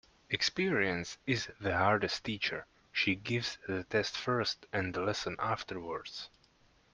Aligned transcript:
Experience 0.31 1.19
is 1.27 1.47
the 1.59 1.77
hardest 1.77 2.23
teacher. 2.23 2.65
She 2.91 3.13
gives 3.13 3.59
the 3.67 3.83
test 3.83 4.17
first 4.17 4.65
and 4.73 4.91
the 4.95 5.01
lesson 5.03 5.35
afterwards. 5.37 6.31